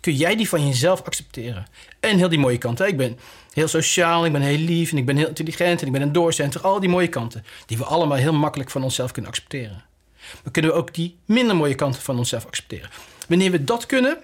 Kun 0.00 0.14
jij 0.14 0.36
die 0.36 0.48
van 0.48 0.66
jezelf 0.66 1.02
accepteren? 1.02 1.66
En 2.00 2.16
heel 2.16 2.28
die 2.28 2.38
mooie 2.38 2.58
kanten. 2.58 2.86
Ik 2.86 2.96
ben 2.96 3.18
heel 3.52 3.68
sociaal, 3.68 4.26
ik 4.26 4.32
ben 4.32 4.40
heel 4.40 4.58
lief 4.58 4.90
en 4.90 4.96
ik 4.96 5.06
ben 5.06 5.16
heel 5.16 5.28
intelligent 5.28 5.80
en 5.80 5.86
ik 5.86 5.92
ben 5.92 6.02
een 6.02 6.12
doorcenter. 6.12 6.60
Al 6.60 6.80
die 6.80 6.88
mooie 6.88 7.08
kanten 7.08 7.44
die 7.66 7.78
we 7.78 7.84
allemaal 7.84 8.18
heel 8.18 8.32
makkelijk 8.32 8.70
van 8.70 8.82
onszelf 8.82 9.12
kunnen 9.12 9.30
accepteren. 9.30 9.84
Maar 10.42 10.52
kunnen 10.52 10.70
we 10.70 10.76
ook 10.76 10.94
die 10.94 11.16
minder 11.24 11.56
mooie 11.56 11.74
kanten 11.74 12.02
van 12.02 12.18
onszelf 12.18 12.46
accepteren? 12.46 12.90
Wanneer 13.28 13.50
we 13.50 13.64
dat 13.64 13.86
kunnen, 13.86 14.18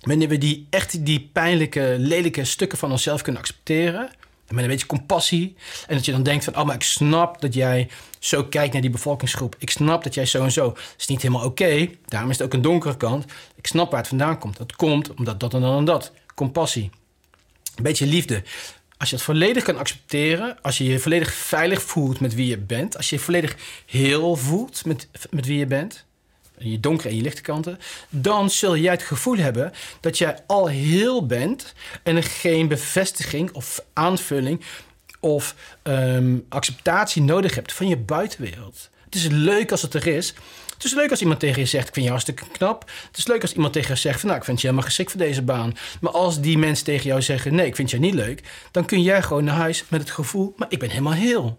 wanneer 0.00 0.28
we 0.28 0.38
die 0.38 0.66
echt 0.70 1.04
die 1.04 1.30
pijnlijke, 1.32 1.96
lelijke 1.98 2.44
stukken 2.44 2.78
van 2.78 2.90
onszelf 2.90 3.22
kunnen 3.22 3.42
accepteren, 3.42 4.10
met 4.48 4.64
een 4.64 4.70
beetje 4.70 4.86
compassie. 4.86 5.56
En 5.86 5.94
dat 5.94 6.04
je 6.04 6.12
dan 6.12 6.22
denkt 6.22 6.44
van, 6.44 6.56
oh, 6.56 6.64
maar 6.64 6.74
ik 6.74 6.82
snap 6.82 7.40
dat 7.40 7.54
jij 7.54 7.88
zo 8.18 8.44
kijkt 8.44 8.72
naar 8.72 8.82
die 8.82 8.90
bevolkingsgroep. 8.90 9.56
Ik 9.58 9.70
snap 9.70 10.04
dat 10.04 10.14
jij 10.14 10.26
zo 10.26 10.44
en 10.44 10.52
zo. 10.52 10.68
Dat 10.68 10.94
is 10.98 11.06
niet 11.06 11.22
helemaal 11.22 11.44
oké. 11.44 11.88
Daarom 12.06 12.30
is 12.30 12.38
het 12.38 12.46
ook 12.46 12.52
een 12.52 12.62
donkere 12.62 12.96
kant. 12.96 13.24
Ik 13.54 13.66
snap 13.66 13.90
waar 13.90 14.00
het 14.00 14.08
vandaan 14.08 14.38
komt. 14.38 14.56
Dat 14.56 14.76
komt 14.76 15.14
omdat 15.14 15.40
dat 15.40 15.54
en 15.54 15.60
dan 15.60 15.78
en 15.78 15.84
dat. 15.84 16.12
Compassie. 16.34 16.90
Een 17.74 17.82
beetje 17.82 18.06
liefde. 18.06 18.42
Als 18.98 19.10
je 19.10 19.16
het 19.16 19.24
volledig 19.24 19.64
kan 19.64 19.78
accepteren, 19.78 20.58
als 20.62 20.78
je 20.78 20.84
je 20.84 20.98
volledig 20.98 21.32
veilig 21.32 21.82
voelt 21.82 22.20
met 22.20 22.34
wie 22.34 22.46
je 22.46 22.58
bent, 22.58 22.96
als 22.96 23.10
je 23.10 23.16
je 23.16 23.22
volledig 23.22 23.56
heel 23.86 24.36
voelt 24.36 24.84
met, 24.84 25.08
met 25.30 25.46
wie 25.46 25.58
je 25.58 25.66
bent, 25.66 26.04
je 26.58 26.80
donkere 26.80 27.08
en 27.08 27.16
je 27.16 27.22
lichte 27.22 27.42
kanten, 27.42 27.78
dan 28.08 28.50
zul 28.50 28.76
jij 28.76 28.92
het 28.92 29.02
gevoel 29.02 29.36
hebben 29.36 29.72
dat 30.00 30.18
jij 30.18 30.38
al 30.46 30.68
heel 30.68 31.26
bent 31.26 31.74
en 32.02 32.16
er 32.16 32.22
geen 32.22 32.68
bevestiging 32.68 33.52
of 33.52 33.84
aanvulling 33.92 34.64
of 35.20 35.54
um, 35.82 36.46
acceptatie 36.48 37.22
nodig 37.22 37.54
hebt 37.54 37.72
van 37.72 37.88
je 37.88 37.96
buitenwereld. 37.96 38.90
Het 39.04 39.14
is 39.14 39.26
leuk 39.26 39.70
als 39.70 39.82
het 39.82 39.94
er 39.94 40.06
is. 40.06 40.34
Het 40.74 40.84
is 40.84 40.94
leuk 40.94 41.10
als 41.10 41.20
iemand 41.20 41.40
tegen 41.40 41.60
je 41.60 41.66
zegt: 41.66 41.88
Ik 41.88 41.94
vind 41.94 42.04
je 42.04 42.10
hartstikke 42.10 42.44
knap. 42.52 42.90
Het 43.06 43.16
is 43.16 43.26
leuk 43.26 43.42
als 43.42 43.52
iemand 43.52 43.72
tegen 43.72 43.94
je 43.94 44.00
zegt: 44.00 44.20
van, 44.20 44.28
Nou, 44.28 44.40
ik 44.40 44.46
vind 44.46 44.60
je 44.60 44.66
helemaal 44.66 44.88
geschikt 44.88 45.10
voor 45.10 45.20
deze 45.20 45.42
baan. 45.42 45.74
Maar 46.00 46.12
als 46.12 46.40
die 46.40 46.58
mensen 46.58 46.84
tegen 46.84 47.06
jou 47.06 47.22
zeggen: 47.22 47.54
Nee, 47.54 47.66
ik 47.66 47.76
vind 47.76 47.90
je 47.90 47.98
niet 47.98 48.14
leuk. 48.14 48.42
dan 48.70 48.84
kun 48.84 49.02
jij 49.02 49.22
gewoon 49.22 49.44
naar 49.44 49.54
huis 49.54 49.84
met 49.88 50.00
het 50.00 50.10
gevoel: 50.10 50.54
Maar 50.56 50.68
ik 50.70 50.78
ben 50.78 50.90
helemaal 50.90 51.12
heel. 51.12 51.56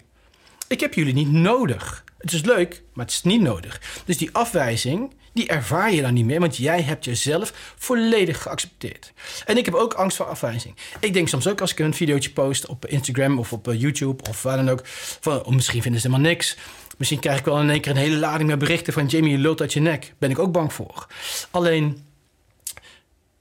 Ik 0.68 0.80
heb 0.80 0.94
jullie 0.94 1.14
niet 1.14 1.32
nodig. 1.32 2.04
Het 2.18 2.34
is 2.34 2.42
leuk, 2.42 2.84
maar 2.94 3.06
het 3.06 3.14
is 3.14 3.24
niet 3.24 3.42
nodig. 3.42 3.82
Dus 4.06 4.18
die 4.18 4.30
afwijzing, 4.32 5.14
die 5.34 5.48
ervaar 5.48 5.94
je 5.94 6.02
dan 6.02 6.14
niet 6.14 6.26
meer, 6.26 6.40
want 6.40 6.58
jij 6.58 6.82
hebt 6.82 7.06
jezelf 7.06 7.74
volledig 7.78 8.42
geaccepteerd. 8.42 9.14
En 9.46 9.58
ik 9.58 9.66
heb 9.66 9.74
ook 9.74 9.94
angst 9.94 10.18
voor 10.18 10.26
afwijzing. 10.26 10.76
Ik 11.00 11.14
denk 11.14 11.28
soms 11.28 11.48
ook 11.48 11.62
als 11.62 11.72
ik 11.72 11.80
een 11.80 11.94
videootje 11.94 12.32
post 12.32 12.66
op 12.66 12.86
Instagram 12.86 13.40
of 13.40 13.54
op 13.54 13.68
eh, 13.68 13.82
YouTube 13.82 14.24
of 14.30 14.44
waar 14.44 14.58
dan 14.58 14.70
ook, 14.70 14.82
van 15.20 15.46
oh, 15.46 15.54
misschien 15.54 15.82
vinden 15.82 16.02
ze 16.02 16.08
helemaal 16.08 16.30
niks. 16.30 16.58
Misschien 16.98 17.20
krijg 17.20 17.40
ik 17.40 17.46
wel 17.46 17.62
in 17.62 17.70
één 17.70 17.82
keer 17.82 17.92
een 17.92 17.98
hele 17.98 18.18
lading 18.18 18.50
met 18.50 18.60
berichten 18.60 18.94
van 18.94 19.06
Jamie, 19.06 19.32
je 19.32 19.38
lult 19.38 19.62
uit 19.62 19.74
je 19.74 19.80
nek. 19.80 20.14
Ben 20.18 20.30
ik 20.30 20.40
ook 20.40 20.52
bang 20.52 20.74
voor. 20.74 21.08
Alleen, 21.52 22.06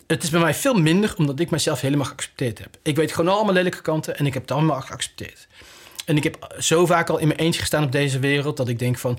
het 0.07 0.23
is 0.23 0.31
bij 0.31 0.41
mij 0.41 0.55
veel 0.55 0.81
minder 0.81 1.15
omdat 1.17 1.41
ik 1.41 1.51
mezelf 1.51 1.81
helemaal 1.81 2.07
geaccepteerd 2.07 2.59
heb. 2.59 2.79
Ik 2.83 2.97
weet 2.97 3.13
gewoon 3.13 3.35
allemaal 3.35 3.55
lelijke 3.55 3.83
kanten 3.83 4.19
en 4.19 4.27
ik 4.27 4.35
heb 4.35 4.43
het 4.43 4.51
allemaal 4.51 4.81
geaccepteerd. 4.81 5.47
En 6.07 6.17
ik 6.17 6.25
heb 6.25 6.55
zo 6.59 6.87
vaak 6.87 7.11
al 7.11 7.19
in 7.19 7.27
mijn 7.27 7.39
eentje 7.39 7.61
gestaan 7.61 7.85
op 7.85 7.93
deze 7.93 8.19
wereld 8.19 8.57
dat 8.57 8.69
ik 8.69 8.79
denk 8.79 8.99
van 8.99 9.19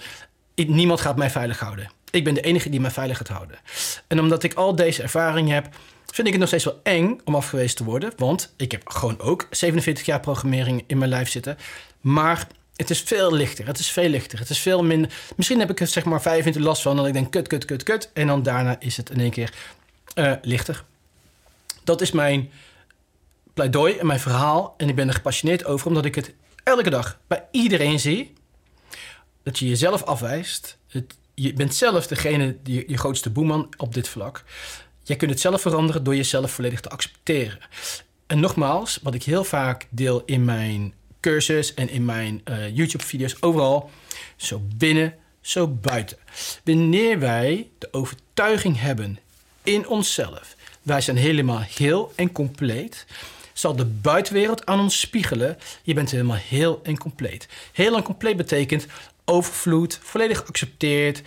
niemand 0.55 1.01
gaat 1.01 1.17
mij 1.17 1.29
veilig 1.29 1.59
houden. 1.59 1.91
Ik 2.11 2.23
ben 2.23 2.33
de 2.33 2.41
enige 2.41 2.69
die 2.69 2.79
mij 2.79 2.91
veilig 2.91 3.17
gaat 3.17 3.27
houden. 3.27 3.59
En 4.07 4.19
omdat 4.19 4.43
ik 4.43 4.53
al 4.53 4.75
deze 4.75 5.01
ervaring 5.01 5.49
heb, 5.49 5.69
vind 6.05 6.27
ik 6.27 6.33
het 6.33 6.39
nog 6.39 6.47
steeds 6.47 6.63
wel 6.63 6.79
eng 6.83 7.19
om 7.23 7.35
afgewezen 7.35 7.75
te 7.75 7.83
worden. 7.83 8.13
Want 8.17 8.53
ik 8.57 8.71
heb 8.71 8.89
gewoon 8.89 9.19
ook 9.19 9.47
47 9.49 10.05
jaar 10.05 10.19
programmering 10.19 10.83
in 10.87 10.97
mijn 10.97 11.09
lijf 11.09 11.29
zitten. 11.29 11.57
Maar 12.01 12.47
het 12.75 12.89
is 12.89 13.01
veel 13.01 13.33
lichter. 13.33 13.67
Het 13.67 13.79
is 13.79 13.91
veel 13.91 14.09
lichter. 14.09 14.39
Het 14.39 14.49
is 14.49 14.59
veel 14.59 14.83
minder. 14.83 15.11
Misschien 15.35 15.59
heb 15.59 15.69
ik 15.69 15.79
er 15.79 15.87
zeg 15.87 16.05
maar 16.05 16.21
vijf 16.21 16.39
minuten 16.39 16.61
last 16.61 16.81
van. 16.81 16.99
En 16.99 17.05
ik 17.05 17.13
denk 17.13 17.31
kut, 17.31 17.47
kut, 17.47 17.65
kut, 17.65 17.83
kut. 17.83 18.09
En 18.13 18.27
dan 18.27 18.43
daarna 18.43 18.75
is 18.79 18.97
het 18.97 19.09
in 19.09 19.19
één 19.19 19.31
keer 19.31 19.53
uh, 20.15 20.33
lichter. 20.41 20.83
Dat 21.83 22.01
is 22.01 22.11
mijn 22.11 22.51
pleidooi 23.53 23.97
en 23.97 24.05
mijn 24.05 24.19
verhaal. 24.19 24.73
En 24.77 24.89
ik 24.89 24.95
ben 24.95 25.07
er 25.07 25.13
gepassioneerd 25.13 25.65
over, 25.65 25.87
omdat 25.87 26.05
ik 26.05 26.15
het 26.15 26.33
elke 26.67 26.89
dag 26.89 27.19
bij 27.27 27.43
iedereen 27.51 27.99
zie. 27.99 28.33
Dat 29.43 29.59
je 29.59 29.67
jezelf 29.67 30.03
afwijst. 30.03 30.77
Het, 30.87 31.15
je 31.33 31.53
bent 31.53 31.75
zelf 31.75 32.07
degene, 32.07 32.57
die, 32.63 32.83
je 32.87 32.97
grootste 32.97 33.29
boeman 33.29 33.69
op 33.77 33.93
dit 33.93 34.07
vlak. 34.07 34.43
Jij 35.03 35.15
kunt 35.15 35.31
het 35.31 35.39
zelf 35.39 35.61
veranderen 35.61 36.03
door 36.03 36.15
jezelf 36.15 36.51
volledig 36.51 36.79
te 36.79 36.89
accepteren. 36.89 37.59
En 38.25 38.39
nogmaals, 38.39 38.99
wat 39.03 39.13
ik 39.13 39.23
heel 39.23 39.43
vaak 39.43 39.87
deel 39.89 40.23
in 40.25 40.45
mijn 40.45 40.93
cursus 41.19 41.73
en 41.73 41.89
in 41.89 42.05
mijn 42.05 42.41
uh, 42.45 42.75
YouTube-video's, 42.75 43.35
overal, 43.39 43.89
zo 44.35 44.61
binnen, 44.75 45.15
zo 45.41 45.67
buiten. 45.67 46.17
Wanneer 46.63 47.19
wij 47.19 47.69
de 47.77 47.87
overtuiging 47.91 48.79
hebben 48.79 49.19
in 49.63 49.87
onszelf, 49.87 50.55
wij 50.81 51.01
zijn 51.01 51.17
helemaal 51.17 51.61
heel 51.61 52.11
en 52.15 52.31
compleet, 52.31 53.05
zal 53.59 53.75
de 53.75 53.85
buitenwereld 53.85 54.65
aan 54.65 54.79
ons 54.79 54.99
spiegelen. 54.99 55.57
Je 55.83 55.93
bent 55.93 56.11
helemaal 56.11 56.37
heel 56.47 56.79
en 56.83 56.97
compleet. 56.97 57.47
Heel 57.73 57.95
en 57.95 58.03
compleet 58.03 58.37
betekent 58.37 58.85
overvloed, 59.25 59.99
volledig 60.03 60.37
geaccepteerd, 60.37 61.21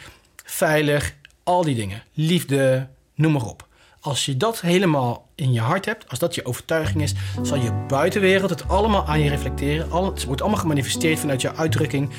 veilig, 0.44 1.14
al 1.42 1.62
die 1.62 1.74
dingen. 1.74 2.02
Liefde, 2.14 2.88
noem 3.14 3.32
maar 3.32 3.46
op. 3.46 3.68
Als 4.00 4.24
je 4.24 4.36
dat 4.36 4.60
helemaal 4.60 5.28
in 5.34 5.52
je 5.52 5.60
hart 5.60 5.84
hebt, 5.84 6.08
als 6.08 6.18
dat 6.18 6.34
je 6.34 6.44
overtuiging 6.44 7.02
is, 7.02 7.14
zal 7.42 7.58
je 7.58 7.84
buitenwereld 7.88 8.50
het 8.50 8.68
allemaal 8.68 9.06
aan 9.06 9.20
je 9.20 9.30
reflecteren. 9.30 10.04
het 10.04 10.24
wordt 10.24 10.40
allemaal 10.40 10.60
gemanifesteerd 10.60 11.18
vanuit 11.18 11.40
jouw 11.40 11.54
uitdrukking. 11.54 12.10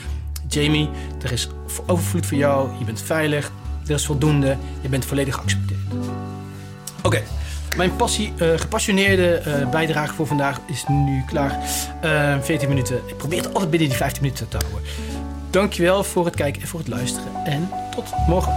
Jamie, 0.47 0.89
er 1.21 1.31
is 1.31 1.47
overvloed 1.87 2.25
voor 2.25 2.37
jou, 2.37 2.69
je 2.79 2.85
bent 2.85 3.01
veilig, 3.01 3.51
er 3.87 3.93
is 3.93 4.05
voldoende, 4.05 4.57
je 4.81 4.89
bent 4.89 5.05
volledig 5.05 5.35
geaccepteerd. 5.35 5.79
Oké, 7.03 7.23
mijn 7.77 7.95
passie, 7.95 8.33
uh, 8.37 8.59
gepassioneerde 8.59 9.41
uh, 9.47 9.69
bijdrage 9.69 10.13
voor 10.13 10.27
vandaag 10.27 10.59
is 10.65 10.85
nu 10.87 11.23
klaar. 11.25 11.59
Uh, 12.03 12.33
eh, 12.33 12.41
14 12.41 12.69
minuten. 12.69 13.01
Ik 13.07 13.17
probeer 13.17 13.37
het 13.37 13.53
altijd 13.53 13.69
binnen 13.69 13.89
die 13.89 13.97
15 13.97 14.21
minuten 14.21 14.47
te 14.47 14.57
houden. 14.57 14.81
Dankjewel 15.49 16.03
voor 16.03 16.25
het 16.25 16.35
kijken 16.35 16.61
en 16.61 16.67
voor 16.67 16.79
het 16.79 16.89
luisteren. 16.89 17.45
En 17.45 17.69
tot 17.95 18.13
morgen. 18.27 18.53